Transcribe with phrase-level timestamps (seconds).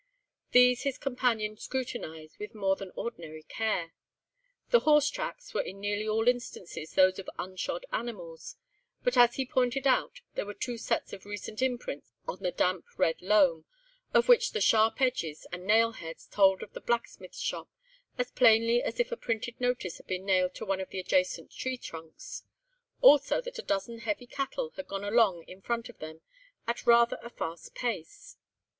[0.49, 3.93] These his companion scrutinised with more than ordinary care.
[4.71, 8.55] The horse tracks were in nearly all instances those of unshod animals,
[9.03, 12.85] but as he pointed out, there were two sets of recent imprints on the damp
[12.97, 13.65] red loam,
[14.11, 17.69] of which the sharp edges and nail heads told of the blacksmith's shop
[18.17, 21.51] as plainly as if a printed notice had been nailed to one of the adjacent
[21.51, 22.41] tree trunks;
[23.01, 26.21] also that a dozen heavy cattle had gone along in front of them
[26.65, 28.35] at rather a fast pace.